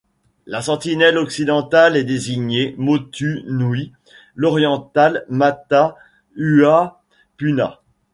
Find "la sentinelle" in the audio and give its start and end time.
0.47-1.19